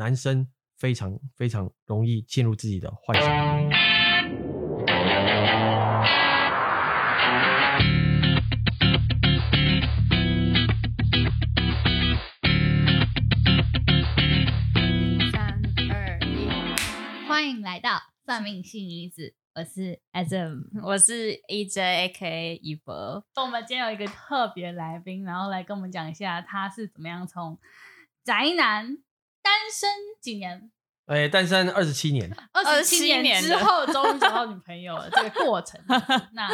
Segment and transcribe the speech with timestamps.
[0.00, 0.48] 男生
[0.78, 3.28] 非常非常容易陷入自己的幻想。
[15.30, 15.60] 三
[15.90, 16.48] 二一，
[17.28, 19.34] 欢迎来到算命系女子。
[19.54, 23.22] 我是 Adam，我是 EJ，AKA 一博。
[23.36, 27.58] 我们今天有一个特别来宾，然后来跟我们讲一下他是怎么样从
[28.24, 28.96] 宅男
[29.50, 29.88] 单身
[30.20, 30.70] 几年？
[31.06, 35.80] 哎，单身二十七年，二十七年之后终于找到女朋友了，这个过程。
[36.34, 36.48] 那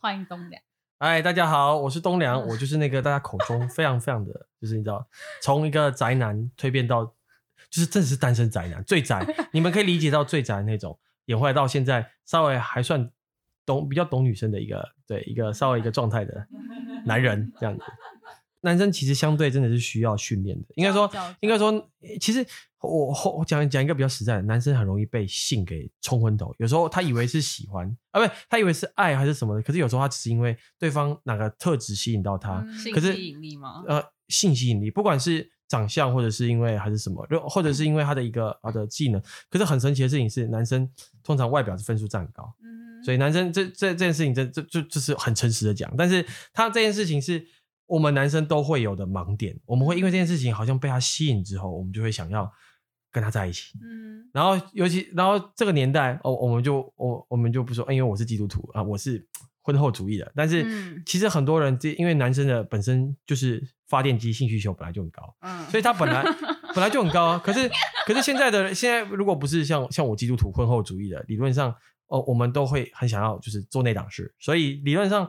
[0.00, 0.62] 欢迎东良。
[0.96, 5.06] 哎，大家好，我是东良，我就是那个大家口中非常非常的，就是你知道，
[5.42, 9.22] 从一个宅男蜕变到，就是真的是单身宅男，最宅，
[9.52, 10.98] 你们可以理解到最宅那种。
[11.26, 13.10] 演化到现在，稍微还算
[13.66, 16.46] 懂，比较懂女生的一个，对一个稍微一个状态的
[17.04, 17.84] 男人这样子。
[18.60, 21.90] 男生其实相对真的是需要训练的，应该说，应该说，
[22.20, 22.44] 其实
[22.80, 26.54] 我我讲讲一个比较实在的，男生很容易被性给冲昏头。
[26.58, 33.84] 有时候他以为是喜欢啊，不，他以为是爱还是什么的，可是有时候他只是因为对方哪个特质吸引到他，嗯、可是性吸引力吗？
[33.86, 35.50] 呃，性吸引力，不管是。
[35.70, 39.22] 长相，或者是因为还是什么，或者是因为他的一个他的技能。
[39.50, 40.90] 可是很神奇的事情是，男生
[41.22, 45.92] 通常外表是分数占很高，嗯，所以男生这这这件事情，这这就就是很诚实的讲。
[45.94, 47.46] 但是他这件事情是
[47.88, 52.48] 我们男生都会有的盲点，我们会因为这件事情好像被他吸引之后，我们就会想要
[53.10, 59.26] 跟他在一起，嗯，然后尤其然后这个年代哦，我们就我我们就不说，因为我是基督徒啊，我是。
[59.60, 60.64] 婚后主义的，但是
[61.04, 66.22] 其实很多人这因为男生的本身就是发电机性需求本来就很高，嗯，所以他本来
[66.74, 67.42] 本来就很高啊。
[67.44, 67.70] 可是
[68.06, 71.74] 可是现在的现在如果不是像像我基督徒婚后主义的，理论上
[72.06, 75.28] 哦，我们都会很想要就是做那档事，所以理论上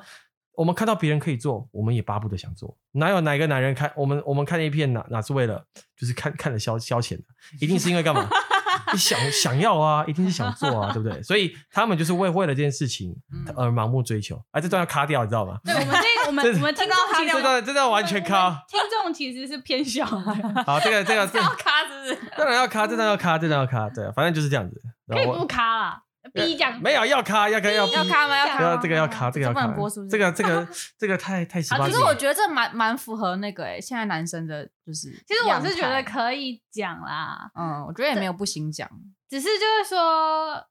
[0.59, 2.75] 我们看到别人可以做，我们也巴不得想做。
[2.91, 5.63] 哪有哪个男人看我们我们看那一片哪哪是为了
[5.95, 7.23] 就是看看着消消遣的，
[7.61, 8.27] 一定是因为干嘛？
[8.91, 11.23] 你想想要啊，一定是想做啊， 对不对？
[11.23, 13.15] 所以他们就是为为了这件事情
[13.55, 14.37] 而盲目追求。
[14.51, 15.57] 哎、这段要卡掉，你知道吗？
[15.63, 18.65] 对，我们这 我们我们听到卡掉，这段这段完全卡。
[18.67, 20.63] 听众其实是偏小的。
[20.65, 22.31] 好，这个这个是要卡是不是？
[22.37, 23.89] 当然要卡，这段要卡，这段要卡。
[23.89, 24.81] 对，反正就是这样子。
[25.07, 26.03] 可以不卡啦。
[26.33, 28.37] 逼讲没有要卡，要卡要要卡吗？
[28.37, 29.67] 要卡这个要卡，这个要卡。
[30.09, 30.67] 这个这个
[30.97, 31.87] 这个太太十八禁。
[31.87, 35.11] 可是我觉得这蛮蛮符合那个诶，现在男生的就是。
[35.27, 37.51] 其实我是觉得可以讲啦。
[37.55, 38.89] 嗯，我觉得也没有不行讲。
[39.29, 40.67] 只是就是说，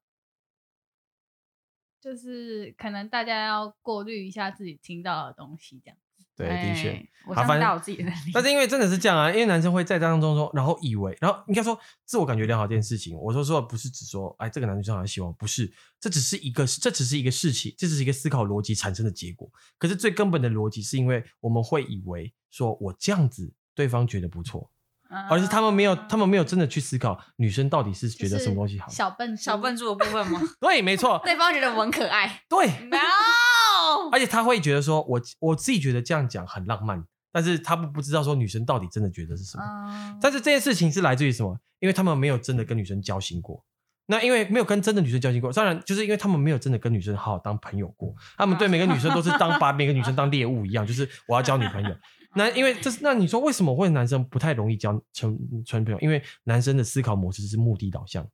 [2.01, 5.97] 就是可能大家要过滤一下自己听到的东西，这样。
[6.39, 8.13] 对，的确，我相信我自己的。
[8.33, 15.69] 但是因为真的是这样啊，因为男生会在当中说，然后以为，然后应该说自我感觉良好这件事情，我说说不是只说，哎，这个男生好像希望，不是，
[15.99, 19.51] 这只是一个，这只是一个事情，这只是一个思考逻辑产生的结果。
[19.79, 24.71] 可是最根本的逻辑是因为我们会以为说我这样子，对方觉得不错。
[25.31, 28.87] 而是他们没有，他们没有真的去思考女生到底是觉得什么东西好。
[28.91, 30.39] 小笨小笨猪的部分吗？
[30.61, 31.19] 对，没错。
[31.25, 32.43] 对方觉得我很可爱。
[32.47, 32.67] 对。
[32.91, 32.99] No。
[34.11, 39.65] 而且他会觉得说，我我自己觉得这样讲很浪漫，但是他不不知道说女生到底真的觉得是什么。
[39.65, 40.19] Uh...
[40.21, 41.59] 但是这件事情是来自于什么？
[41.81, 43.65] 因为他们没有真的跟女生交心过。
[44.07, 48.15] 那因为没有跟真的女生交心过，当然就是因为他们没有真的跟女生好好当朋友过。
[48.37, 51.95] 他们对每个女生都是当把每个女生当猎物一样，就是我要交女朋友。
[52.35, 56.01] 那因为这是那你说为什么会男生不太容易交成纯朋友？
[56.01, 58.27] 因为男生的思考模式是目的导向。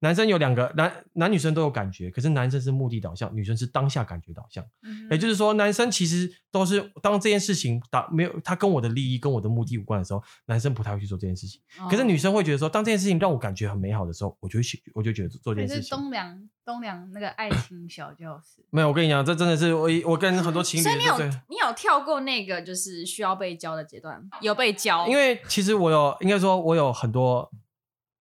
[0.00, 4.62] 男生有两个男男女生都有感觉，可是男生是目的导向，女生是当下感觉导向。
[4.82, 11.60] 嗯、也就是说，男生其实都是当这件事情打没有他跟我的利益跟我的目的无关的时候，男生不太会去做这件事情。
[11.80, 15.96] 哦、可是女生会觉得说，当这件事情让我感觉很美好的时候，我就去我就觉得做这件事情。
[15.96, 20.84] 东梁东梁那个爱情小教室没有，我跟你讲，这真的是我我跟很多情侣。
[20.84, 21.18] 所以你有
[21.48, 25.08] 你有跳过那个就是需要被教的阶段，有被教？
[25.08, 27.50] 因为其实我有应该说我有很多。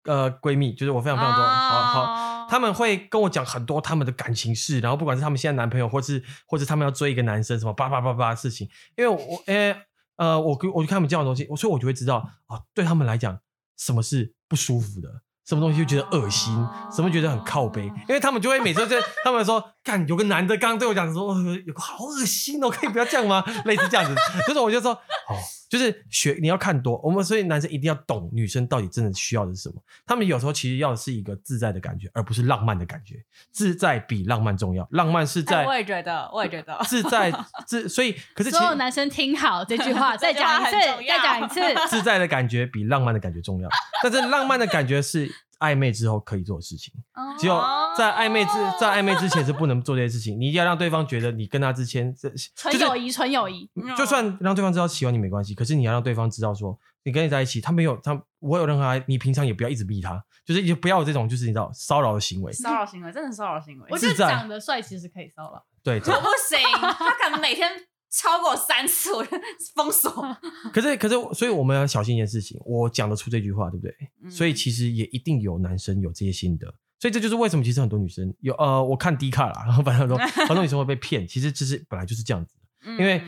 [0.06, 9.76] 呃，闺蜜就是我非常非常多，好好，他们会跟我讲很多他们的感情事，然后不管是他们现在男朋友，或是或是他们要追一个男生，什么叭叭叭叭的事情，因为我，诶，
[10.18, 13.40] 呃，我我就看他们这样的东西，所以我就会知道，啊，对他们来讲，
[13.78, 15.10] 什么是不舒服的。
[15.46, 16.54] 什么东西就觉得恶心，
[16.92, 21.36] 什么觉得很靠背，因为他们就会每次在 他们说，干有个男的刚刚对我讲说，
[21.66, 23.44] 有个好恶心哦，可以不要这样吗？
[23.66, 24.16] 类似这样子，
[24.48, 25.38] 就是我就说，哦，
[25.70, 29.76] 就是学你要看多，我们所以男生一定要懂女生到底真的需要的是什么。
[30.08, 33.16] 他们有时候其实要的是一个自在的感觉，而不是浪漫的感觉。
[33.52, 37.32] 自在比浪漫重要，浪漫是在，我也觉得，我也觉得 自在
[37.68, 40.72] 自，所以可是所有男生听好这句话， 再讲一次，
[41.08, 43.70] 再讲一次，自在的感觉比浪漫的感觉重要，
[44.02, 45.35] 但是浪漫的感觉是。
[45.60, 46.94] 暧昧之后可以做的事情，
[47.40, 47.62] 只有
[47.98, 50.40] 在暧昧之在暧昧之前是不能做这些事情。
[50.40, 53.70] 你一定要让对方觉得你跟他之间这纯友谊，纯友谊。
[53.98, 63.86] 就算让对方知道喜欢你没关系，可是你要让对方知道说，你跟你在一起，他没有他我有任何，你平常也不要一直逼他，就是也不要有这种就是你知道骚扰的行为，骚扰行为真的是骚扰行为。
[63.90, 67.72] 我觉得长得帅其实可以骚扰，对， 我不行，他可能每天
[68.16, 69.38] 超过三次，我就
[69.76, 70.12] 封锁。
[70.74, 73.96] 可是可是，所以我们要小心一件事情，我讲得出这句话，对不对？
[74.24, 76.68] 嗯、所以其实也一定有男生有这些心得，
[77.00, 80.18] 所以这就是为什么其实很多女生有呃，我看低卡啦，然 后反正很多
[80.48, 82.56] 很多女生会被骗，其实其实本来就是这样子，
[83.00, 83.22] 因为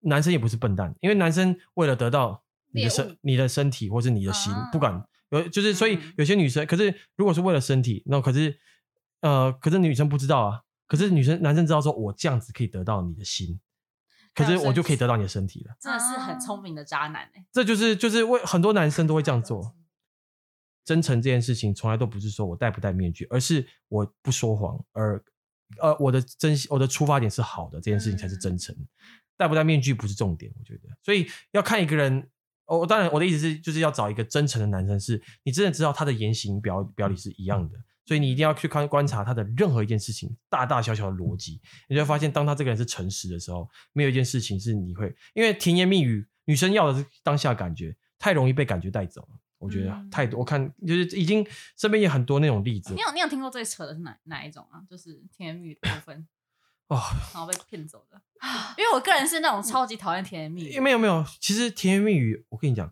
[0.00, 2.42] 男生也不是笨蛋，因为男生为了得到。
[2.72, 8.54] 你的身、你的身体，或是你的心，啊、不管有，就是所以有些女生，可是如果是为了身体，那可是
[9.22, 13.58] 呃，可是女生不知道啊，可是女生、男生知道说，我这样子可以得到你的心，
[14.36, 19.74] 可是我就可以得到你的身体了，真的是很聪明的渣男哎、欸，这就是就是为很多男生都会这样做。
[20.84, 25.20] 真诚这件事情从来都不是说我戴不戴面具，而是我不说谎，而
[25.80, 28.72] 呃我的真我的出发点是好的，这件事情才是真诚。
[28.76, 28.86] 嗯、
[29.36, 32.30] 戴不戴面具不是重点，我觉得，所以要看一个人。
[32.68, 49.40] 哦，当然，我的意思是，就是要找一个真诚的男生，是你真的知道他的言行表表里是一样的，所以你一定要去看观察他的任何一件事情，大大小小的逻辑，你就会发现，当他这个人是诚实的时候，没有一件事情是你会因为甜言蜜语，女生要的是当下感觉，太容易被感觉带走了。
[49.58, 52.94] 我觉得太多，我看就是已经身边也很多那种例子。
[52.94, 54.80] 你有你有听过最扯的是哪哪一种啊？
[54.88, 56.26] 就是甜言蜜语的部分。
[56.88, 57.00] 哦，
[57.34, 58.22] 然后被骗走的，
[58.78, 60.78] 因为我个人是那种超级讨厌甜言蜜语。
[60.78, 62.88] 没有没有，其实甜言蜜语，我跟你讲，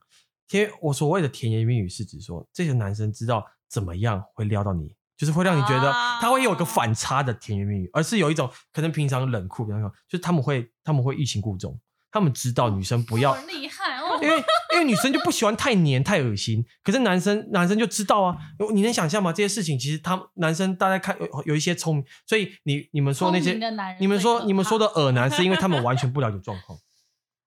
[0.48, 11.78] 甜我所谓的甜言蜜语是指说，这些男生知道怎么样会撩到你，就是会让你觉得他会有一个反差的甜言蜜语，而是有一种可能平常冷酷，比方说，就是他们会他们会欲擒故纵，
[12.10, 14.44] 他们知道女生不要，厉害哦，因为。
[14.74, 18.36] 因为女生就不喜欢太黏太恶心，可是男生男生就知道啊，
[18.72, 19.32] 你能想象吗？
[19.32, 23.56] 这些事情其实他男生大家看有有一些聪明，所以你你们说那些，
[24.00, 26.76] 你们说你们说的耳男是因为他们完全不了解状况。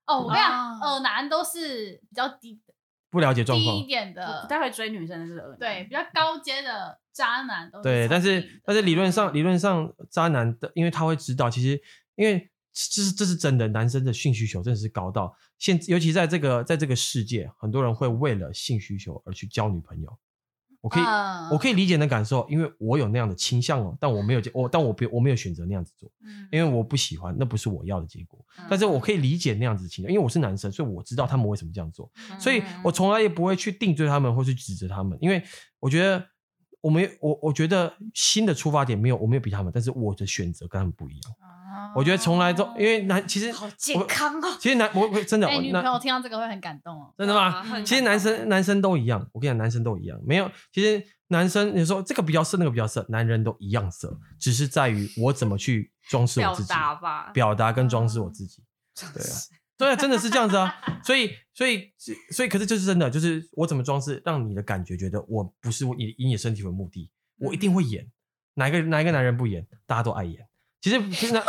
[0.05, 2.73] 哦，我跟你讲，耳男都是比较低的，
[3.09, 11.81] 不了解状况，低一点的，不太会追女生的是耳男，对，比较高阶的渣男都对，但是但是理论上理论上渣男的，因为他会知道，其实
[12.15, 12.49] 因为。
[12.79, 20.15] 这是这是真的，男生的性需求真的是高到现，尤其在这个在这个世界，很多人会为了性需求而去交女朋友。
[20.87, 26.09] 我可以、uh, 我可以理解你的感受，因为我有那样的倾向哦，但我没有我但我不我没有选择那样子做，
[26.49, 28.39] 因为我不喜欢，那不是我要的结果。
[28.69, 35.43] 但是我可以理解那样子的倾向，因为我是男生，所以我知道他们为什么这样做，所以我从来也不会去定罪他们或是指责他们，因为
[35.81, 36.25] 我觉得
[36.79, 41.33] 我没我我觉得新的出发点没有我没有比他们，但是我的选择跟他们不一样。
[41.95, 44.57] 我觉得从来都，因为男其实好健康哦。
[44.59, 47.13] 其实男我真的，哎，女朋友听到这个会很感动哦。
[47.17, 47.63] 真的吗？
[47.81, 50.19] 其实男生男生都一样，我跟你讲，男生都一样。
[50.25, 58.63] 没有，其实男生你说这个比较色，那个比较色，男人都一样色，只是在于我怎么去装饰我自己，表达吧，表达跟装饰我自己。
[59.13, 59.35] 对啊，
[59.77, 60.75] 对啊，真的是这样子啊。
[61.03, 61.91] 所以，所以，
[62.31, 68.07] 所以，可是就是真的，就是我怎么装饰，让你的感觉觉得我不是以以你身体为目的，我一定会演。
[68.55, 69.67] 哪一个哪一个男人不演？
[69.85, 70.47] 大家都爱演。
[70.81, 71.41] 其实其实呢。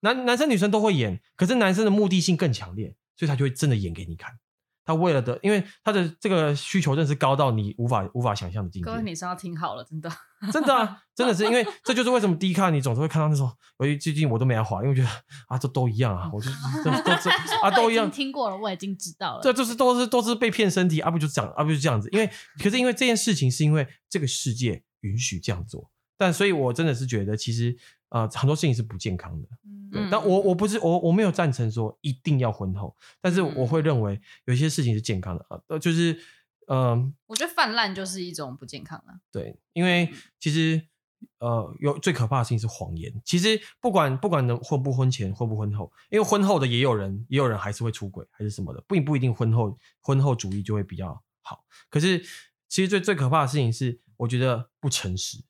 [0.00, 4.38] 男男生女生都会演，可是男生的目的性更强烈，所以他就会真的演给你看。
[4.82, 8.86] 他为了的，因为他的这个需求真的是高到你无法无法想象的境界。
[8.86, 10.10] 各位女生要听好了，真的，
[10.50, 13.48] 真的啊，真的是因为这就是为什么低看你总是会看到那种，
[13.78, 15.08] 由于最近我都没来滑，因为我觉得
[15.46, 16.50] 啊，这都一样啊，我就
[16.82, 17.30] 都都这
[17.62, 18.10] 啊都一样。
[18.10, 19.42] 听过了，我已经知道了。
[19.42, 22.08] 这就是都是都是被骗身体，啊不就这样，啊不就这样子。
[22.10, 27.76] 因为可是因为这件事情是因为这个世界允许这样做，但所以我真的是觉得其实
[28.10, 29.48] 呃很多事情是不健康的。
[29.90, 36.12] 对，但我我不是我我没有赞成说一定要婚后，但是我会认为有些事情是健康的呃，就是
[36.68, 39.12] 嗯，呃、我觉得泛滥就是一种不健康的。
[39.32, 40.80] 对，因为其实
[41.38, 43.12] 呃，有最可怕的事情是谎言。
[43.24, 51.64] 其实不管不管能婚不婚前婚不婚后，因为婚后的也有人也有人还是会出轨还是什么的，不不一定婚后婚后主义就会比较好。
[51.88, 52.20] 可是
[52.68, 55.42] 其实最最可怕的事情是，我觉得不诚实。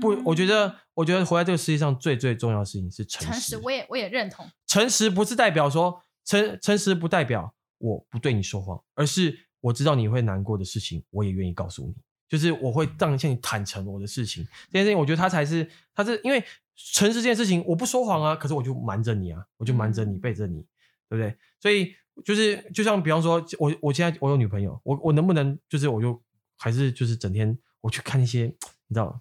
[0.00, 3.32] 不，我觉得，我觉得活在这个世界上最最重要的事情是诚实。
[3.32, 4.48] 诚实，我也我也认同。
[4.66, 11.94] 诚实不是代表说诚诚实不代表我不对你说谎，而是我知道你会难过的事情，我也愿意告诉你。
[12.28, 16.44] 就是我会让向你坦诚我的事情，这件事情我觉得他才是，他是因为
[16.74, 20.60] 诚实这件事情，我不说谎啊，可是我就瞒着你啊，我就瞒着你，背着你，
[21.08, 21.34] 对不对？
[21.58, 21.94] 所以
[22.24, 26.22] 就是就像比方说，我我现在我有女朋友，我我能不能就是我就
[26.58, 28.44] 还是就是整天我去看一些，
[28.88, 29.20] 你知道。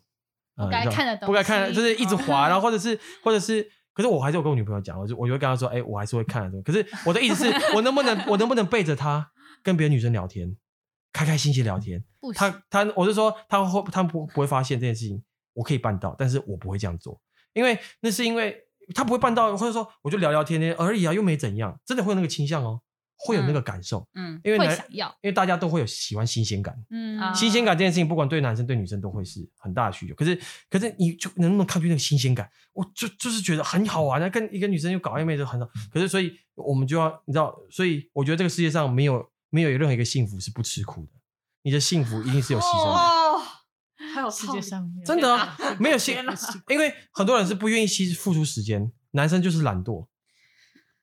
[0.57, 6.61] 不该看的东西，不该看的，就是一直滑，然后 或者是，或者是，可是我还是有跟我女朋友讲，我就我就会跟她说，哎，我还是会看的。
[6.63, 9.31] 可是我的意思是，我能不能，我能不能背着她
[9.63, 10.55] 跟别的女生聊天，
[11.13, 12.03] 开开心心聊天？
[12.33, 15.23] 她她，我是说，她会，她不不会发现这件事情，
[15.53, 17.19] 我可以办到，但是我不会这样做，
[17.53, 18.63] 因为那是因为
[18.95, 22.81] 她不会办到，或者说我就聊聊天天而已啊，又没怎样，真的会有那个倾向哦。
[23.17, 30.13] 会有那个感受，嗯，因为想要，因为大家都会有喜欢新鲜感，嗯啊新鲜感这件事情，不管对男生对女生都会是很大的需求。
[30.13, 32.47] 可是，可是你就能不能抗拒那个新鲜感？
[32.74, 35.67] 我就就是觉得很好玩啊，跟一个女生又搞暧昧就很好。
[35.91, 41.12] 可是，所以我们就要你知道，所以我觉得这个世界上没有没有任何一个幸福是不吃苦的，
[41.63, 42.91] 你的幸福一定是有牺牲的。
[42.91, 43.41] 哦，
[44.13, 45.97] 还有世界上没有真的啊，没有
[46.69, 50.07] 因为很多人是不愿意牺付出时间，男生就是懒惰，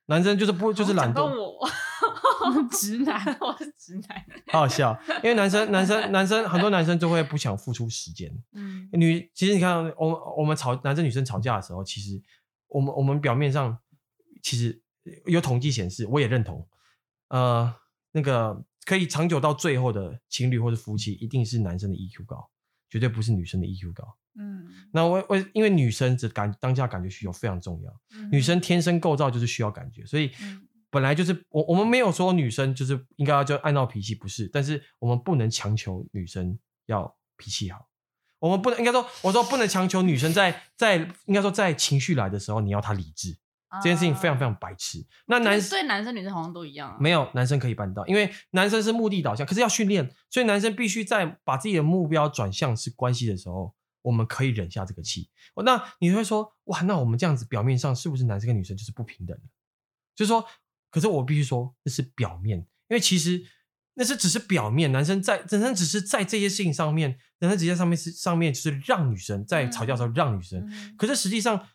[0.07, 1.69] 男生就是不就是懒惰，我，
[2.71, 4.99] 直男， 我是直男， 好好笑。
[5.23, 8.31] 因为男生男生男生很多男生就会不想付出时间。
[8.53, 12.21] 嗯女其实你看，我们我们吵男生女生吵架的时候，其实
[12.69, 13.79] 我们我们表面上
[14.43, 14.83] 其实
[15.27, 16.69] 有统计显示，我也认同，
[17.29, 17.75] 呃，
[18.13, 22.51] 那个可以长久到最后的情侣或者夫妻，一定是男生的 EQ 高，
[22.95, 24.17] 绝对不是女生的 EQ 高。
[24.39, 30.69] 嗯，那我我因为女生只感当下感觉需求非常重要，女生天生构造就是需要感觉，所以嗯。
[30.91, 37.89] 本来就是我我们没有说女生就是应该要就按照脾气，不是，但是我们不能强求女生要脾气好，
[38.39, 43.37] 我们不能应该说我说不能强求女生在在应该说在情绪来的时候你要她理智，
[43.83, 45.05] 这件事情非常非常白痴。
[45.27, 55.31] 那男就是对男生女生好像都一样啊，没有男生可以办到，因为男生是目的导向，可是要训练，所以男生必须在把自己的目标转向是关系的时候，我们可以忍下这个气。
[55.65, 59.43] 那你会说，哇，那我们这样子表面上是不是男生跟女生就是不平等的？
[60.15, 60.45] 就是说，
[60.91, 63.45] 可是我必须说，那是表面，因为其实
[63.95, 64.93] 那是只是表面。
[64.93, 71.67] 男生在男生只是在这些事情上面，男生直接上面是上面就是让女生在吵架的时候让女生，嗯可是实际上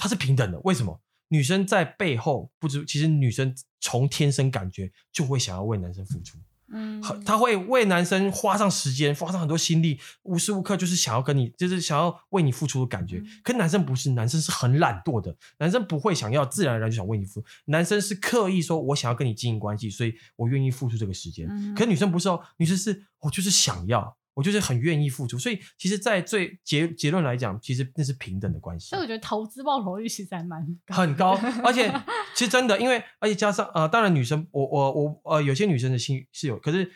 [0.00, 0.58] 它是平等的。
[0.64, 0.98] 为什么？
[1.28, 6.38] 女生在背后不知，其实女生从天生感觉就会想要为男生付出。
[6.72, 13.18] 嗯很，他会为男生花上时间，花上很多心力，无时无刻就是想要跟你，就是想要为你付出的感觉。
[13.18, 17.46] 嗯可男生不是，男生是很懒惰的，男生不会想要，自然而然就想为你付出。
[17.66, 21.46] 男生是刻意说，我想要跟你经营关系，所以我愿意付出这个时间。
[21.50, 25.38] 嗯可女生不是哦，女生是我就是想要，我就是很愿意付出。
[25.38, 28.90] 所以其实，在最结结论来讲，其实那是平等的关系。
[28.90, 31.32] 所以我觉得投资报酬率其实还蛮高很高，
[31.64, 31.92] 而且
[32.34, 36.90] 其实真的，因为而且加上呃，当然女生，我我我呃，有些女生的心是有，可是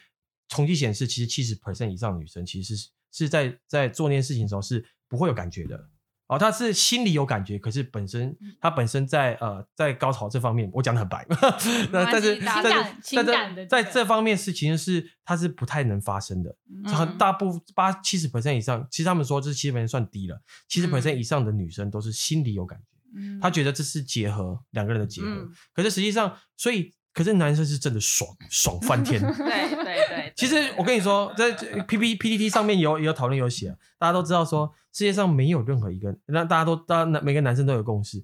[0.49, 5.89] 统计显示，其实七十 percent 以上的女生其实是是在在做那件事情的时候是不会有感觉的。
[6.35, 11.27] 哦，他是心里有感觉，可是本身他本身在呃在高潮这方面，我讲的很白，
[11.93, 16.51] 那但是但是但是在这方面是其实是他是不太能发生的。
[16.85, 22.85] 嗯很大部八七十 percent 以上，其实他们说这七十 percent 算低了，七十 percent 嗯以上的女生都是心里有感觉。
[23.17, 29.21] 嗯他觉得这是结合两个人的结合，嗯可是实际上，所以可是男生是真的爽爽翻天。
[29.23, 38.21] 对对对，其实我跟你说，在 P P P T T 上面有有讨论有写，大家都知道说世界上没有任何一个，那大家都大家每个男生都有共识，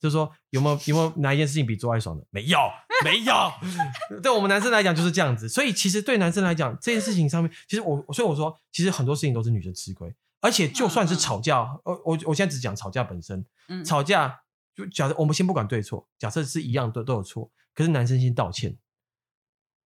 [0.00, 2.24] 就是说有没有有没有哪一件事情比做爱爽的？
[2.30, 2.58] 没有，
[3.04, 3.34] 没有。
[4.22, 13.44] 对我们男生来讲就是这样子，所以其实对男生来讲这件事情上面，其实我所以我说，其实很多事情都是女生吃亏，而且就算是吵架，呃我我现在只讲吵架本身。
[13.68, 14.40] 嗯吵架
[14.74, 18.76] 就假设我们先不管对错，假设是一样都都有错，可是男生先道歉，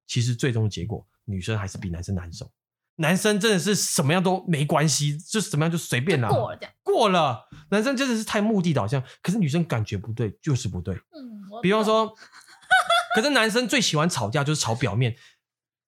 [0.07, 2.50] 其实最终的结果女生还是比男生难受。
[2.99, 6.73] 男生真的是什么样都没关系，就是怎么样就随便啦、过了这样。
[6.83, 10.95] 过了，男生真的是太目的导向，可是女生感觉不对就是不对。
[10.95, 12.14] 嗯，比方说，
[13.14, 15.14] 可是男生最喜欢吵架就是吵表面，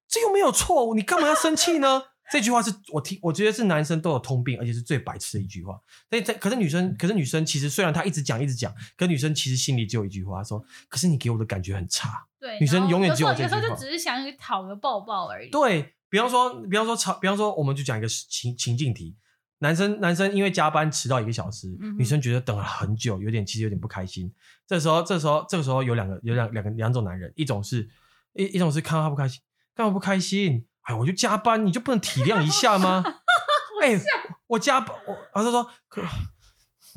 [0.07, 2.03] 这又没有错，你干嘛要生气呢？
[2.31, 5.81] 这句话是我听，我觉得是男生都有通病，而且是最白痴的一句话。
[6.11, 12.27] 所以，可是女生，可是女生其实虽然她一直讲一直讲，可是女生其实心里只有一句话说：可是你给我的感觉很差。
[12.39, 15.51] 对，女生永远只有这句话有时候就只是想讨个抱抱而已。
[15.51, 19.17] 对比方说，比方说吵，比方说，我们就讲一个情情境题。
[19.61, 24.33] 男生男生因为加班迟到一个小时，嗯女生觉得等了很久，有点其实有点不开心。
[24.67, 27.89] 这时候这时候这个时候有两个有两两个两种男人，一种是
[28.35, 29.41] 一一种是看到他不开心，
[29.75, 30.65] 干嘛不开心？
[30.89, 33.05] 哎，我就加班，你就不能体谅一下吗？
[33.83, 34.01] 哎，
[34.47, 36.03] 我加班，我然后他说可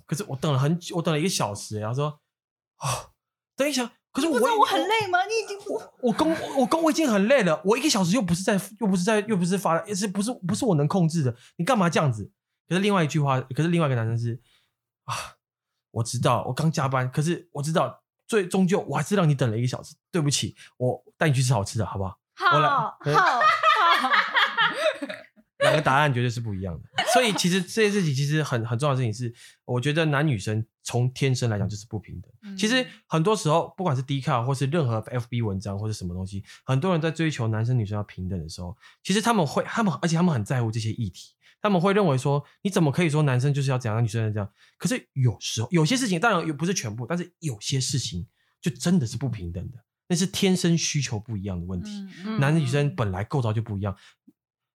[0.06, 2.06] 可是我等了很久，我等了一个小时，然后说
[2.78, 3.12] 哦，
[3.58, 5.20] 等一下，可是我我很累吗？
[5.26, 12.32] 你已经我我工我工我已经很累了，我一个小时又不是在又不是在又不是发，也是不是不是我能控制的，你干嘛这样子？
[12.70, 14.42] 可是另外一句话，可是另外一个男生是
[15.04, 15.36] 啊，
[15.92, 22.18] 我知道我刚加班，可是我知道最终究我还是让你等了一个小时，对不起，我带你去吃好吃的，好不好？
[22.34, 22.98] 好好，
[25.60, 29.32] 两个答案绝对是不一样的，所以其实这件事情其实很很重要的事情是，
[29.66, 32.32] 我觉得男女生从天生来讲就是不平等。
[32.42, 44.50] 嗯其实很多时候，不管是 D 卡或是任何 FB 文章或是什么东西，很多人在追求男生女生要平等的时候，其实他们会，他们而且他们很在乎这些议题，他们会认为说，你怎么可以说男生就是要怎样，女生要这样？
[44.80, 48.26] 可是有时候有些事情，当然也不是全部，但是有些事情
[48.60, 49.78] 就真的是不平等的。
[50.08, 52.06] 那是天生需求不一样的问题。
[52.26, 53.96] 嗯男女生本来构造就不一样，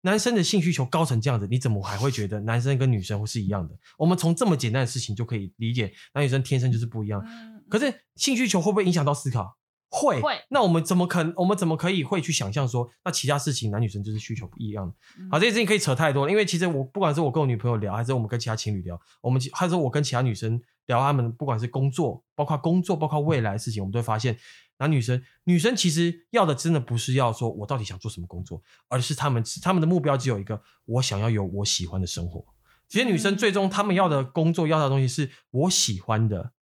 [0.03, 3.75] 男生的性需求高成这样子，你怎么还会觉得男生跟女生会是一样的？
[3.97, 7.23] 我们从这么简单的事情就可以理解，男女生天生就是不一样。
[7.25, 9.57] 嗯可是性需求会不会影响到思考？
[9.89, 10.21] 会。
[10.21, 11.33] 会那我们怎么可能？
[11.37, 14.95] 我们怎么可以会去想象说，那其他事情男女生就是需求不一样的？
[15.31, 24.37] 好，这件事情可以扯太多了，因为其实我不管是我跟我女朋友聊，还是我们跟其他情侣聊，我们还是我跟其他女生聊，他们不管是工作，包括工作，包括未来的事情，我们都会发现，
[24.79, 32.45] 男女生，女生其实要的真的不是要说我到底想做什么工作，而是他们他们的目标只有一个，我想要有我喜欢的生活。
[32.89, 36.53] 其实女生最终他们要的工作，要的东西是我喜欢的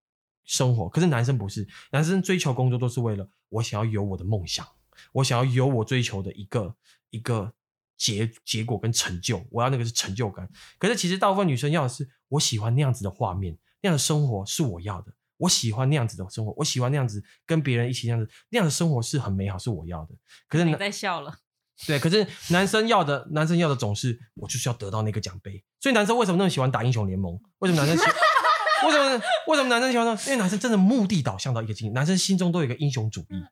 [0.45, 4.67] 生活，可是男生不是，男生追求工作都是为了我想要有我的梦想，
[5.13, 6.77] 我想要有我追求的一个
[7.11, 7.53] 一个
[7.97, 10.49] 结结果跟成就，我要那个是成就感。
[10.79, 20.15] 可是其实大部分女生要的是我喜欢那样子的画面，那样的生活是我要的，我喜欢那样子的生活，我喜欢那样子跟别人一起那样子，那样的生活是很美好，是我要的。
[20.49, 21.35] 可是你在笑了，
[21.87, 25.65] 对，可是男生要的，男生要的总是我就是要得到那个奖杯。
[25.81, 27.41] 所以男生为什么那么喜欢打英雄联盟？
[27.59, 28.05] 为什么男生喜？
[28.87, 29.23] 为什么？
[29.49, 30.17] 为什么男生喜欢呢？
[30.27, 33.45] 因为男生真的目的导向到一个境界，男生心中都有一个英雄主义。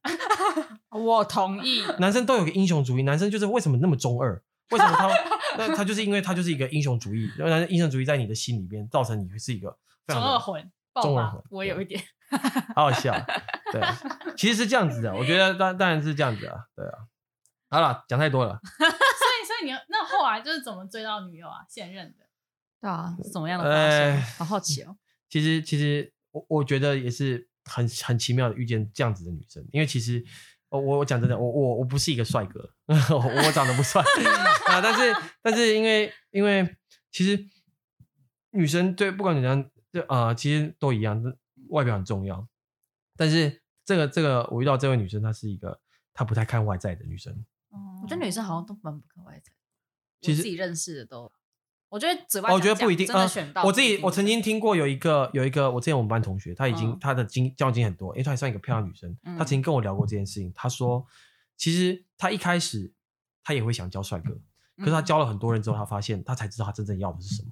[0.90, 1.83] 我同意。
[1.99, 4.42] 男生都有个英雄主义，男生就是为什么那么中二？
[4.71, 5.09] 为什么他？
[5.57, 9.71] 那他就是因为他就是一个英雄主义，然后男生英雄主义在你的心里面造成你会是一个
[10.07, 10.71] 非常的中二魂，
[11.02, 12.02] 中文魂，我有一点，
[12.75, 13.12] 好好笑。
[13.73, 13.81] 对，
[14.37, 16.93] 其实是这样子的，我觉得当当然是这样子啊，对啊。
[17.71, 18.59] 好了，讲太多了。
[18.78, 21.59] 所以，所以你那后来就是怎么追到女友啊？
[21.69, 22.25] 现任的？
[22.81, 24.23] 对啊，是怎么样的发呃现？
[24.38, 24.97] 好好奇哦。
[25.28, 30.25] 其实，其实我我觉得也是很很奇妙的遇见这样子的女生，因为其实
[30.71, 34.00] 我我讲真的，我我我不是一个帅哥，我长得不帅
[34.67, 36.75] 啊，但是但是因为因为
[37.12, 37.47] 其实
[38.52, 41.23] 女生对不管怎样，就啊、呃、其实都一样，
[41.68, 42.47] 外表很重要。
[43.16, 45.80] 但是这个这个我遇到这位女生，她是一个
[46.12, 47.33] 她不太看外在的女生。
[47.71, 49.52] 哦我觉得女生好像都蛮不看外在，
[50.21, 51.30] 其实自己认识的都，
[51.88, 53.66] 我觉得嘴巴哦我觉得不一定真的选到、呃。
[53.66, 59.10] 我自己我曾经听过有一个有一个我之前我们班同学，她已经、嗯她的经交往经验很多，因为她也算一个漂亮女生。
[59.25, 61.04] 嗯她曾经跟我聊过这件事情，她说
[61.56, 62.93] 其实她一开始
[63.43, 64.39] 她也会想交帅哥，
[64.76, 67.50] 可是她交了很多人之后，她发现她才知道她真正要的是什么。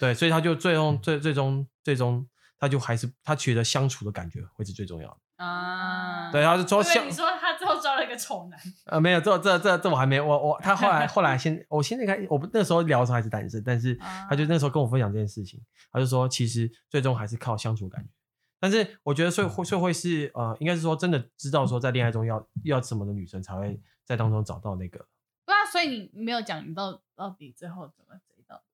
[0.00, 2.26] 对，所以他就最终最最终最终
[2.58, 5.44] 他就还是他觉得相处的感觉会是最重要的。
[5.44, 13.94] 啊，对，他是说相你说他最后招了一个丑男，呃，没有，这这这这我还没，我我他后来后来先，我现在开，我那时候聊的时候还是单身，但是
[14.28, 15.60] 他就那时候跟我分享这件事情，
[15.92, 18.10] 他就说其实最终还是靠相处感觉，
[18.58, 24.98] 但是我觉得所以会所以会是呃，应该是说真的知道说在恋爱中要要什么的女生才会在当中找到那个。
[25.46, 28.14] 对啊，所以你没有讲你到到底最后怎么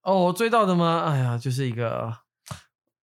[0.02, 1.02] 哦，我追到的吗？
[1.06, 2.18] 哎呀，就是一个，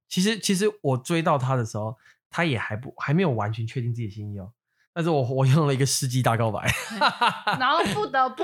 [0.07, 1.97] 其实其实我追到他的时候，
[2.29, 4.51] 他也还不还没有完全确定自己的心意哦。
[4.93, 6.71] 但是我我用了一个世纪大告白，
[7.59, 8.43] 然后不得不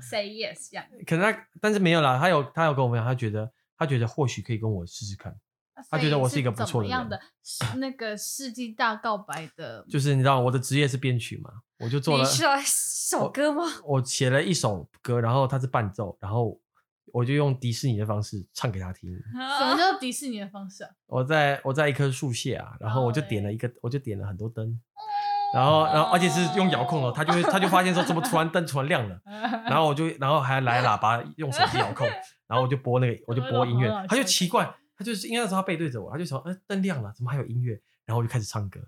[0.00, 0.86] say yes 这样。
[1.06, 5.36] 可能他但是没有啦，他有他有跟我们讲，他觉得他觉得或许可以跟我试试看。
[5.90, 7.20] 他觉得我是一个不错的人怎么样的
[7.78, 13.62] 那个世纪大告白的，就是你知道我的职业是编曲嘛，我就做了你是来首歌吗？
[13.84, 16.60] 我写了一首歌，然后它是伴奏，然后
[17.12, 19.10] 我就用迪士尼的方式唱给他听。
[19.32, 20.90] 什么叫迪士尼的方式啊？
[21.06, 25.00] 我在我在一棵树下啊，然后我就点了一个，我就点了很多灯，哦
[25.54, 29.18] 然后然后而且是用遥控哦，他就会他就发现说怎么突然灯突然亮了，
[29.64, 32.06] 然后我就然后还来喇叭用手机遥控，
[32.46, 37.80] 然后我就播那个我就播音乐，他就奇怪，他就是因为那时候他背对着我，他就说哎灯亮了，怎么还有音乐？
[38.04, 38.80] 然后我就开始唱歌，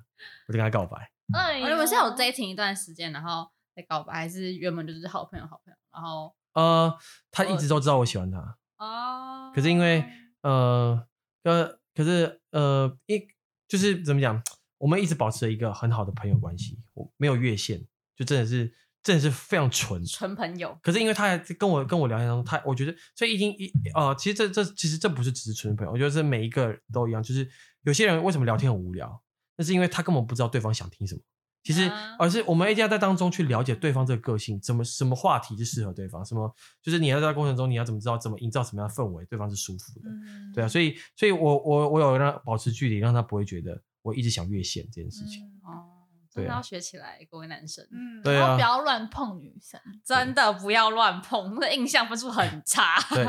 [0.48, 1.11] 我就跟他告白。
[1.33, 5.76] 哎呦，你们是有 dating 一段时间，然后再告白，还是原本就是好朋友好朋友？
[5.92, 6.96] 然后呃，
[7.30, 8.58] 他一直都知道我喜欢他。
[8.78, 10.04] 哦，可是因为
[10.42, 11.06] 呃
[11.44, 13.26] 呃，可是呃一
[13.68, 14.42] 就是怎么讲，
[14.78, 17.86] 我们一直保持了一个很好的朋友关系，我没有越线，
[18.16, 27.48] 就真的是真的是非常纯纯朋友，可是因为他还跟我跟我聊天当中，他我觉得所以已经一呃，其实这这其实这不是只是纯朋友，我觉得是每一个都一样，就是
[27.82, 29.22] 有些人为什么聊天很无聊，
[29.56, 31.20] 那是因为他根本不知道对方想听什么。
[31.62, 45.42] 其实，啊而是我们一定要在当中去了解对方这个个性，怎么什么话题是适合对方，什么就是你要在过程中你要怎么知道怎么营造什么样的氛围，对方是舒服的，嗯对啊，所以，所以我我我有让保持距离，让他不会觉得我一直想越线这件事情。
[45.44, 45.84] 嗯哦，
[46.32, 49.78] 真的要学起来，各位男生，嗯，对啊然不要乱碰女生。
[50.04, 52.96] 真的不要乱碰，那印象分数很差。
[53.14, 53.26] 对，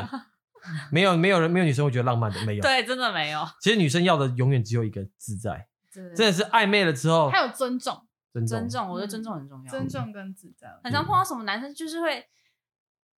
[0.92, 2.62] 没有没有人没有女生会觉得浪漫的，没有。
[2.64, 8.60] 对，真的没有，其实女生要的永远只有一个自在，真真的是暧昧了之后还有尊重，尊重。
[8.60, 9.70] 尊重，我觉得尊重很重要。
[9.70, 10.68] 尊重跟自在。
[10.84, 12.26] 很常碰到什么男生就是会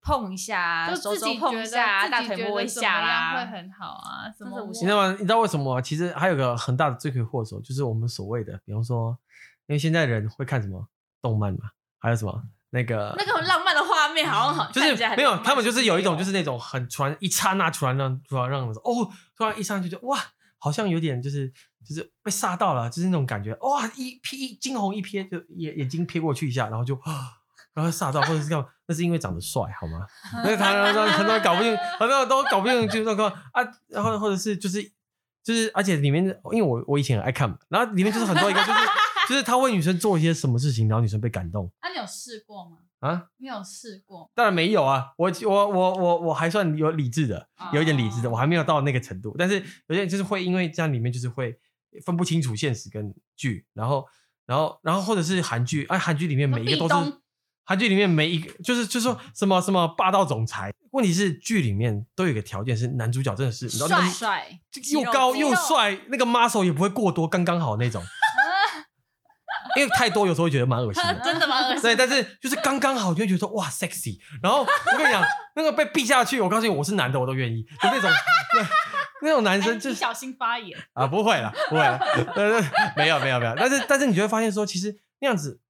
[0.02, 5.12] 碰一下啊，就手手碰自己觉得一下啊，自己大腿摸一下啦，会很好啊，什么你知道吗？
[5.12, 5.80] 你知道为什么吗？
[5.80, 9.16] 其实还有个很大的罪魁祸首，就是我们所谓的，比方说
[9.66, 10.86] 因为现在人会看什么
[11.22, 20.18] 动漫嘛，还有什么那个那个浪漫的画面，好像好 就是没有，他们就是有一种就是那种很突然一刹那突然让突然让人说哦，突然一上去就哇，
[20.58, 21.50] 好像有点就是
[21.84, 27.40] 就是被吓到了，就是那种感觉哇，一瞥一惊鸿一瞥就眼眼睛瞥过去一下，然后就啊。
[27.74, 30.06] 然后吓到，或者是干嘛，那是因为长得帅，好吗？
[30.44, 34.80] 那个他很多人搞不定，很多人都搞不定，就是那个啊，然后或者是就是
[35.42, 38.78] 就是，而且里面，因为我我以前很爱看嘛，然后里面就是很多一个就是
[39.28, 41.68] 就是他为女生做一些什么事情，然后女生被感动。
[41.82, 42.76] 那、啊、你有试过吗？
[43.00, 44.30] 啊，你有试过？
[44.36, 49.34] 当然没有啊，我我我我我还算有理智的，有一点理智的，我还没有到那个程度。
[49.36, 51.58] 但是有些人就是会因为这样里面就是会
[52.04, 54.06] 分不清楚现实跟剧，然后
[54.46, 57.12] 然后然后或者是韩剧，哎，韩剧里面每一个都是。
[57.66, 64.60] 韩剧里面每一个就是就是说什么什么霸道总裁，问题是剧里面都有一个条件是男主角真的是帅帅
[64.92, 68.04] 又高又帅，那个 muscle 也不会过多，刚刚好那种。
[69.76, 71.80] 因为太多有时候会觉得蛮恶心的， 真的蛮恶心。
[71.80, 74.18] 对，但是就是刚刚好，就会觉得说哇 sexy。
[74.42, 75.24] 然后我跟你讲，
[75.56, 78.10] 那个被逼下去，我告诉你，我是男的我都愿意，就那种
[78.52, 78.62] 对
[79.24, 81.98] 那种男生就是小心发言啊，不会了，不会了，
[82.34, 82.60] 对对，
[82.96, 83.54] 没有没有没有。
[83.56, 85.60] 但是但是你就会发现说，其实那样子，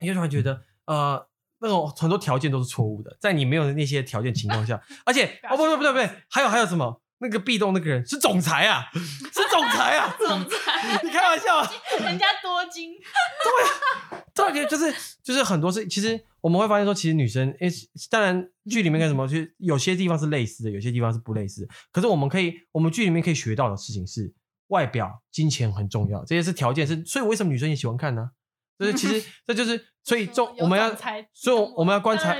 [0.00, 1.28] 你就突然觉得呃。
[1.64, 7.00] 那种很多条件都是错误的，在你没有那些条件情况下，而且哦不对不对不对，还有还有什么？
[7.22, 11.72] 那个壁咚那个人是总裁啊，是总裁啊，总裁，你开玩笑啊？
[12.00, 17.70] 人家多金，对啊，对，就是就是很多事，其实我们会发现说，其实女生，诶，
[18.10, 21.72] 当然剧里面干什么，就有些地方是类似的，有些地方是不类似的。
[21.92, 24.34] 可是我们可以，我们剧里面可以学到的事情是，
[24.66, 28.30] 外表、金钱很重要，这些是条件，是所以为什么女生也喜欢看呢？
[28.78, 30.92] 就是其实 这就是，所以重我们要，
[31.32, 32.34] 所以我们要观察，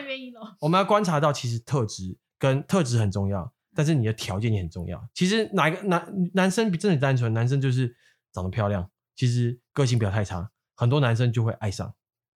[0.58, 5.02] 我们要观察到，其实特质跟特质很重要，但是你的条件也很重要。
[5.14, 7.94] 其实哪一个男男生比真的单纯，男生就是
[8.32, 11.94] 长得漂亮，其实个性不要太差，很多男生就会爱上，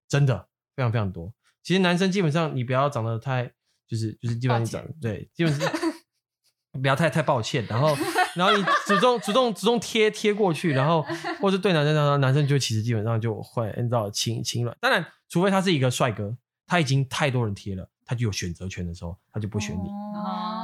[0.08, 1.32] 真的非常非常多。
[1.62, 3.52] 其实男生基本上你不要长得太，
[3.86, 5.72] 就是就是基本上你长对，基本上
[6.80, 7.96] 不要太太抱歉，然后。
[8.36, 11.02] 然后你主动主动主动贴贴过去，然后
[11.40, 14.76] 或是对男生男生就其实基本上就会按照轻轻软。
[14.78, 19.88] 当然，除非他是一个帅哥，他已经太多人贴了，他就有选择权的时候，他就不选你。
[19.88, 20.55] 哦。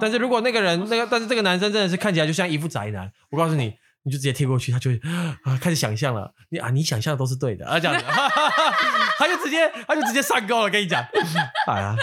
[0.00, 5.00] 但是如果那个人那个，但是这个男生真的是看起来就像一副宅男，我告诉你，你就直接贴过去，他就会
[5.44, 6.32] 啊开始想象了。
[6.50, 8.04] 你啊，你想象的都是对的啊，这样子，
[9.18, 11.02] 他就直接他就直接上钩了，跟你讲，
[11.68, 11.96] 哎呀。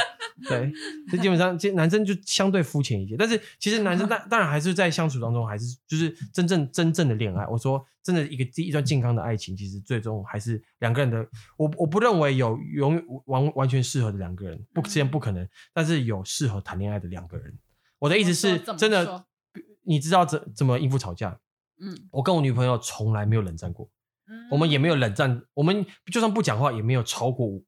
[0.49, 0.73] 对，
[1.11, 3.15] 这基本上，这男生就相对肤浅一些。
[3.15, 7.45] 但是其实男生当当然还是在相处当中，还是就是真正真正的恋爱。
[7.45, 11.23] 我说真的，一个一段健康的爱情，其实最终还是两个人的。
[11.55, 15.47] 我我不认为有永完完全适合的两个人，不，之前不可能。
[15.71, 17.53] 但是有适合谈恋爱的两个人。
[18.03, 19.25] 我的意思是，真的，
[19.83, 21.39] 你知道怎怎么应付吵架？
[21.79, 23.89] 嗯，我跟我女朋友从来没有冷战过，
[24.27, 27.61] 嗯，我们也没有冷战，我们就算不讲话，也没有超过。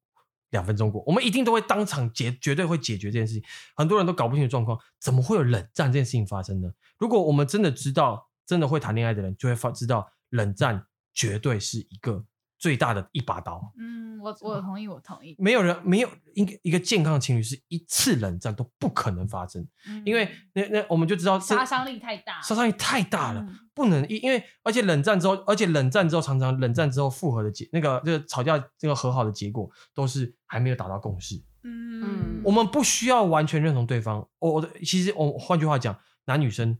[0.52, 3.44] 两分钟过，我们一定都会当场解，绝对会解决这件事情。
[3.76, 6.72] 很多人都搞不清楚状况，怎么会有冷战这件事情发生呢？
[6.98, 12.24] 如果我们真的知道，真的会谈恋爱的人，就会发知道冷战绝对是一个。
[12.66, 13.72] 最大的一把刀。
[13.78, 15.36] 嗯，我我同意，我同意。
[15.38, 31.36] 没有人没有一个一个健康的情侣是一次冷战都不可能发生，嗯、因为那那我们就知道杀伤力太大，杀伤力太大了，嗯、不能因因为而且冷战之后，而且冷战之后常常冷战之后复合的结那个就是吵架这个和好的结果都是还没有达到共识。
[31.64, 34.28] 嗯，我们不需要完全认同对方。
[34.40, 36.80] 我我的其实我换句话讲，男女生。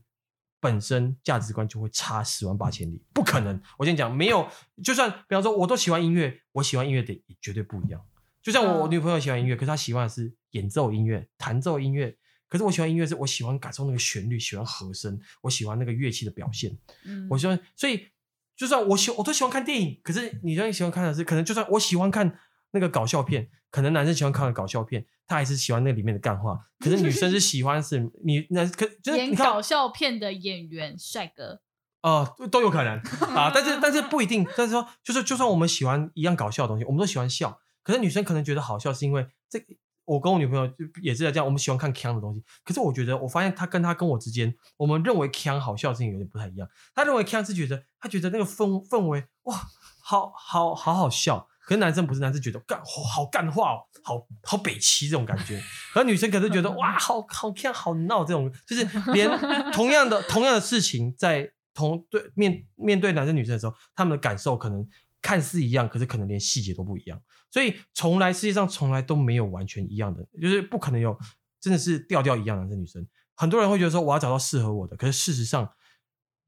[0.66, 3.62] 本身价值观就会差十万八千里，不可能。
[3.78, 4.48] 我先讲，没有，
[4.82, 8.04] 就算比方说，我都喜欢音乐，我喜欢音乐的也绝对不一样。
[8.42, 12.16] 就像我女朋友喜欢音乐，可是她喜欢的是演奏音乐、弹奏音乐，
[12.48, 16.76] 可是我喜欢音乐是我喜欢感受那个旋律，喜欢和声，我喜欢那个乐器的表现。
[17.04, 18.08] 嗯，我喜欢，所以
[18.56, 22.36] 就算我喜，我都喜欢看电影，可是你最喜欢看的是，可能就算我喜欢看
[22.76, 25.06] 那个搞笑片，可能男生喜欢看的搞笑片。
[25.28, 31.60] 他还是喜欢那里面的干话，可是女生是喜欢是你那可就是演搞笑片的演员帅哥
[32.00, 32.96] 哦、呃，都有可能
[33.34, 39.60] 啊，但是但是不一定，但是说就是就算我们喜欢一样搞笑的东西，我们都喜欢笑，可是女生可能觉得好笑是因为这
[40.04, 49.56] 我跟我女朋友就也是这样，我们喜欢看锵的东西，可是我觉得我发现她跟她跟我之间，我们认为锵好笑的事情有点不太一样，她认为锵是觉得她觉得那个氛氛围哇，
[50.00, 51.48] 好好好好笑。
[51.66, 55.60] 可是男生不是，男生觉得干好干话哦，好好北齐这种感觉。
[55.96, 59.28] 而女生可是觉得哇，好好看好闹这种，就是连
[59.72, 64.88] 同样的同样的事情，在同对面面对男生女生的时候，他们的感受可能
[65.20, 67.20] 看似一样，可是可能连细节都不一样。
[67.50, 71.18] 所以从来世界上从来都没有完全一样的，就是不可能有
[71.60, 73.04] 真的是调调一样的男生女生。
[73.34, 75.68] 很多人会觉得说我要找到适合我的，可是事实上。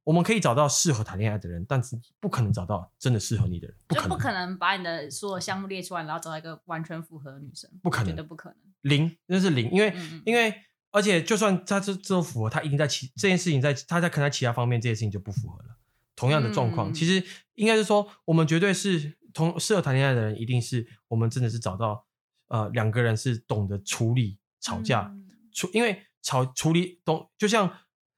[0.09, 10.55] 我们可以找到适合谈恋爱的人，但是不可能找到真的适合你的人，不可能，就不可能把你的所有项目列出来，然后找到一个完全符合的女生，不可能，绝对不可能，零，那是零，因为嗯嗯因为
[10.93, 15.77] 而且就算他这这都符合，他一定在其这件事情在他在可能在其他方面这件事情就不符合了。
[16.17, 16.95] 同样的状况，嗯。
[16.95, 17.23] 其实
[17.57, 22.07] 应该是说，我们绝对是同适合谈恋爱的人，一定是我们真的是找到
[22.47, 25.29] 呃两个人是懂得处理吵架，嗯。
[25.53, 27.71] 处因为吵处理懂，就像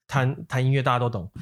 [0.07, 1.33] 弹弹音乐，大家都懂。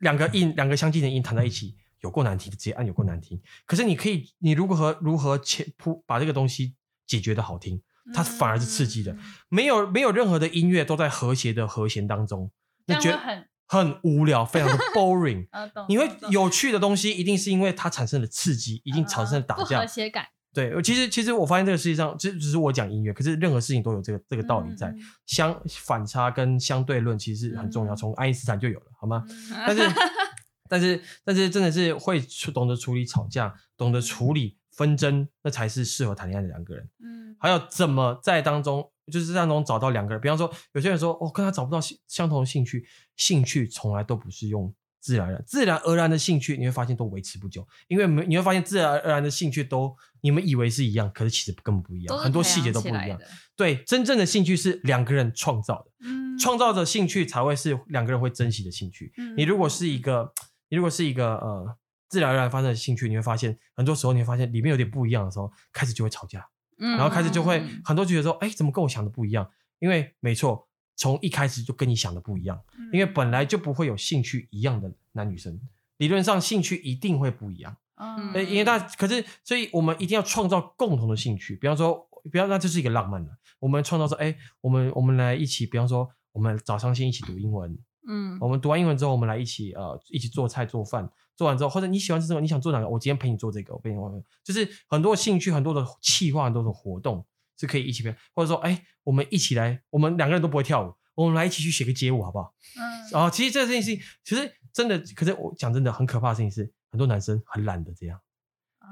[0.00, 3.40] 两个音，两个相近的音弹在一起，有够难听，直接按有够难听。
[3.64, 6.74] 可是你可以，你如何如何切铺把这个东西
[7.06, 7.80] 解决的好听，
[8.12, 9.12] 它反而是刺激的。
[9.12, 12.50] 嗯没有没有任何的音乐都在和谐的和弦当中，
[12.86, 15.46] 你觉得很很无聊，非常的 boring。
[15.88, 19.80] 你会有趣的东西，一定是因为它产生了刺激，一定产生了打架。
[19.80, 24.88] 和谐感，对，其实其实我发现这个世界上，这只是我讲音乐，可是任何事情都有这个这个道理在。
[24.88, 29.24] 嗯相反差跟相对论其实很重要，嗯从爱因斯坦就有了，好吗？
[29.28, 29.34] 嗯
[29.64, 29.82] 但是
[30.68, 32.20] 但是但是真的是会
[32.52, 36.88] 懂得处理吵架，懂得处理纷争，那才是适合谈恋爱的两个人。
[36.98, 40.20] 嗯还有怎么在当中，就是在当中找到两个人。
[40.20, 42.84] 比方说，有些人说，哦，跟他找不到相相同的兴趣，
[43.16, 53.18] 兴趣从来都不是用自然而然，自然而然的兴趣，你会发现都维持不久，因为没你会发现自然而然的兴趣都你们以为是一样，可是其实根本不一样，很多细节都不一样。
[53.56, 59.12] 对，真正的兴趣是两个人创造的，嗯创造的兴趣才会是两个人会珍惜的兴趣。
[59.16, 60.32] 嗯你如果是一个，
[60.68, 61.76] 你如果是一个呃
[62.08, 66.46] 自然而然发生的兴趣，你会发现很多时候你会发现里面有点不一样的时候，开始就会吵架。
[66.78, 69.48] 嗯然后开始就会嗯很多觉得说，哎，怎么跟我想的不一样？
[69.80, 70.68] 因为没错，
[71.00, 72.90] 从一开始就跟你想的不一样，嗯。
[72.92, 75.58] 因为本来就不会有兴趣一样的男女生，
[75.96, 77.74] 理论上兴趣一定会不一样。
[77.96, 78.32] 嗯。
[78.34, 83.30] 呃因为大可是，所以我们一定要创造共同的兴趣，比方说，比方那就是一个浪漫了。
[83.60, 88.36] 我们创造说，哎，我们我们来一起，比方说，我们早上先一起读英文，嗯。
[88.38, 94.12] 我们读完英文之后，我们来一起呃一起做菜做饭，做完之后，或者你喜欢吃什么，你想做哪个，我今天陪你做这个，我陪你玩，
[94.44, 97.24] 就是很多兴趣，很多的企划，很多的活动
[97.60, 102.54] 是可以一起陪，或者说，哎，我们一起来，我们两个人都不会跳舞，我们来一起去学个街舞，好不好？
[102.78, 108.18] 嗯然后其实这件事情，其实真的，可是我讲真的，很可怕的事情是，很多男生很懒得这样，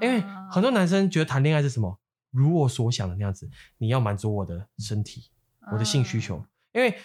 [0.01, 5.31] 因为啊很多男生觉得谈恋爱是什么，如我所想的那样子，你要满足我的身体，
[5.71, 6.95] 我的性需求，嗯因为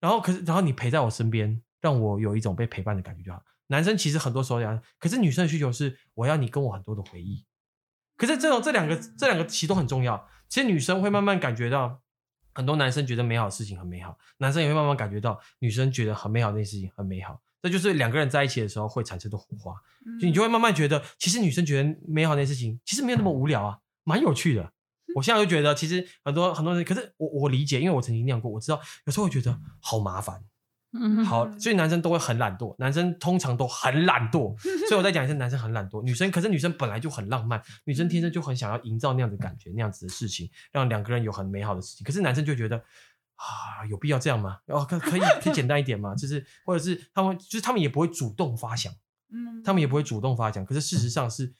[0.00, 3.40] 然后可是然后你陪在我身边，让我有一种被陪伴的感觉就好。
[3.68, 7.44] 男生其实很多时候这样，可是女生的需求是我要你跟我很多的回忆。
[8.16, 10.28] 可是这种这两个这两个其实都很重要。
[10.48, 12.00] 其实女生会慢慢感觉到，
[12.54, 17.40] 很多男生觉得美好的事情很美好，男生也会慢慢感觉到女生觉得很美好的那件事情很美好。
[17.62, 19.74] 这就是两个人在一起的时候会产生的火花，
[20.20, 24.72] 就你就会慢慢觉得，其实女生觉得美好的那件事情其实没有那么无聊啊，蛮有趣的。
[25.16, 30.44] 我现在就觉得，其实很多很多人，可是我我理解，因为我曾经那样过，我知道有时候会觉得好麻烦。
[30.92, 34.56] 嗯好，所以男生都会很懒惰，男生通常都很懒惰，
[34.88, 42.04] 所以我在讲一下男生很懒惰，女生可是女生本来就很浪漫，女生天生就很想要营造那样的感觉，那样子的事情，让两个人有很美好的事情。
[42.04, 44.58] 可是男生就觉得啊，有必要这样吗？
[44.68, 46.14] 哦，可可以可以简单一点吗？
[46.14, 48.90] 就是或者是他们就是他们也不会主动发想，
[49.30, 50.64] 嗯他们也不会主动发想。
[50.64, 51.52] 可是事实上是，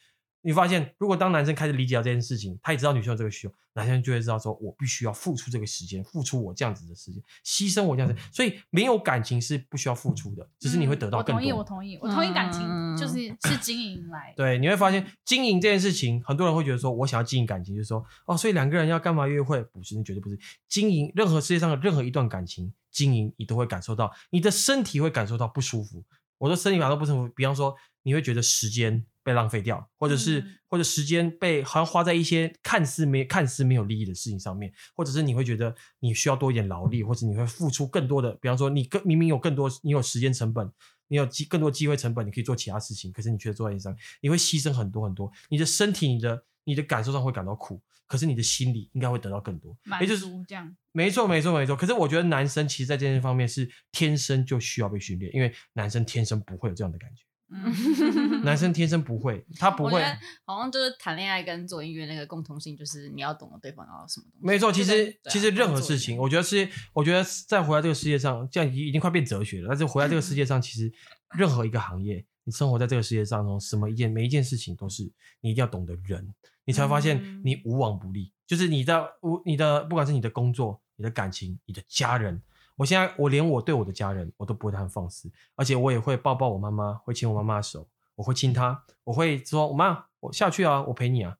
[0.46, 8.16] 你发现如果当男生开始理解到这件事情，他也知道女生有这个需求，男生就会知道说，我必须要付出这个时间，付出我这样子的时间，牺牲我这样子。
[8.32, 11.42] 所以没有感情是不需要付出的，只是你会得到更多。
[11.42, 14.36] 嗯我同意，我同意，我同意感情嗯就是是经营来的。
[14.36, 19.60] 对，你会发现经营这件事情，很多人会觉得说，我想要经营感情，就是说，哦，所以两个人要干嘛约会？
[19.64, 20.38] 不是，那绝对不是。
[20.68, 26.04] 经营任何世界上的任何一段感情，经营你都会感受到，你的身体会感受到不舒服。
[26.38, 30.52] 我的身体感受不舒服，比方说，你会觉得时间被浪费掉，或者是、嗯。
[30.68, 40.70] 或者时间被好像花在一些看似没看似没有利益的事情上面，或者是你会觉得你需要多一点劳力，或者你会付出更多的，比方说你更明明有更多，你有时间成本，
[41.06, 51.76] 你有机更多机会成本，你可以做其他事情，可是你却做在上，你会牺牲很多很多，你的身体、你的你的感受上会感到苦，可是你的心里应该会得到更多，满也就是足这样，没错，没错，没错。
[51.76, 60.02] 可是我觉得男生其实在这些方面是天生就需要被训练，因为男生天生不会有这样的感觉，嗯男生天生不会，他不会
[60.44, 64.46] 好像就是谈恋爱跟做音乐那个共同性，就是你要懂得对方要什么东西。
[64.46, 69.68] 没错，其实、啊其实任何事情，我觉得是，我觉得在活在这个世界上，这样已已经快变哲学了。
[69.68, 70.92] 但是活在这个世界上，其实
[71.36, 75.04] 任何一个行业，你生活在这个世界上中，什么一件每一件事情都是
[75.40, 78.32] 你一定要懂得人，你才会发现你无往不利。
[78.46, 82.42] 就是你的无你的，不管是你的工作、你的感情、你的家人，
[82.76, 91.36] 我现在我连我对我的家人，我都不会太放肆，而且我也会抱抱我妈妈，会牵我妈妈的手，我会亲她，我会说，我妈，我下去啊，我陪你啊。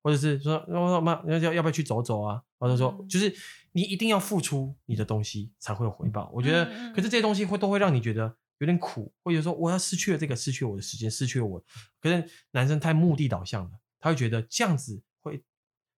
[0.00, 2.42] 或者是说，说妈要要要不要去走走啊？
[2.58, 3.34] 或者说，嗯就是
[3.72, 6.30] 你一定要付出你的东西才会有回报。
[6.32, 11.62] 我觉得，可是这些东西会都会让你觉得有点苦，或者说我要失去了这个，失去了我的时间，失去了我。
[12.00, 15.42] 可是男生太目的导向了，他会觉得这样子会，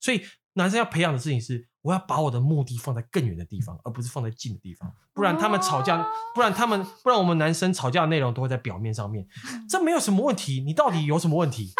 [0.00, 0.22] 所以
[0.54, 4.92] 男生要培养的事情是，我要把我的目的放在更远的地方，而不是放在近的地方。
[5.12, 9.26] 不然他们吵架，不然他们，不然我们男生吵架的内容都会在表面上面，
[9.68, 10.60] 这没有什么问题。
[10.60, 11.72] 你到底有什么问题？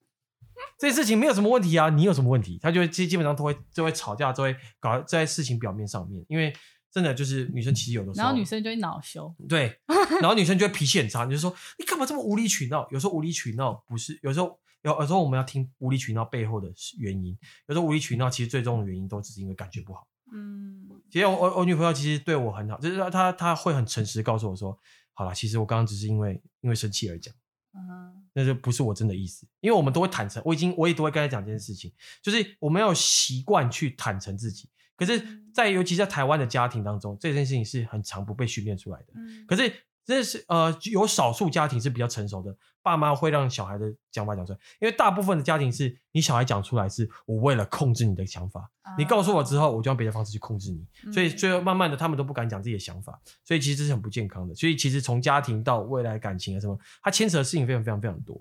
[0.78, 2.58] 这些事情没有什么问题啊，你有什么问题？
[2.60, 6.52] 他就会基基本上都会就会吵架，就会搞在事情表面上面，因为。
[6.88, 9.78] 真的就是女生其实有的时候，然后女生就会恼羞，对，
[10.22, 12.88] 然后女生就会脾气很差，你就说你干嘛这么无理取闹？
[12.90, 20.06] 有时候无理取闹不是，有时候有有时候我们要听无理取闹背后的原因，有时候无理取闹其实最终的原因都只是因为感觉不好。
[20.32, 24.78] 嗯，其实我我我女朋友其实对我很好，就是她她她会很诚实告诉我说，
[25.12, 27.34] 好了，其实我刚刚只是因为因为生气而讲，
[27.74, 34.68] 嗯，那就不是我真的意思，因为我们都会坦诚，我已经我也都会跟她讲这件事情，就是我们要习惯去坦诚自己。
[34.96, 35.22] 可是，
[35.52, 39.12] 在尤其在台湾的家庭当中，这件事情是很常不被训练出来的。
[39.46, 39.70] 可是，
[40.06, 44.58] 这是呃，有少数家庭是比较成熟的，爸妈会让小孩的想法讲出来。
[44.78, 51.12] 因为大部分的家庭是你小孩讲出来，是我为了控制你的想法，你告诉我之后，我就用别的方式去控制你。
[51.12, 53.20] 所以，最后慢慢的，他们都不敢讲自己的想法。
[53.44, 54.54] 所以，其实这是很不健康的。
[54.54, 58.40] 所以，其实从家庭到未来感情啊什么，它牵扯的事情非常非常非常多。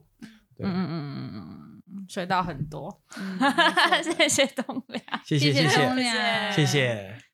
[0.56, 3.02] 对，嗯嗯嗯嗯嗯，学到很多，
[4.04, 7.25] 谢谢东亮，谢谢谢谢谢谢。